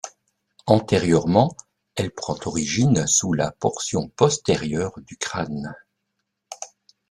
Antérieurement, 0.65 1.55
elle 1.93 2.09
prend 2.09 2.35
origine 2.47 3.05
sous 3.05 3.33
la 3.33 3.51
portion 3.51 4.09
postérieure 4.09 4.95
du 5.05 5.15
crâne. 5.15 5.75